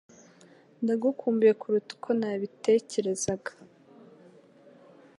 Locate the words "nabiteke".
2.19-2.97